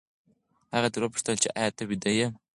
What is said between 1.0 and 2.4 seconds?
وپوښتل چې ایا ته ویده یې؟